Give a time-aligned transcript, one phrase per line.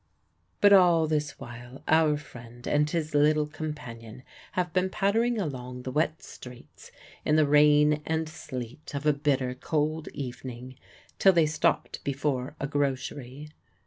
[0.61, 5.91] But all this while our friend and his little companion have been pattering along the
[5.91, 6.91] wet streets,
[7.23, 10.75] in the rain and sleet of a bitter cold evening,
[11.19, 13.49] till they stopped before a grocery.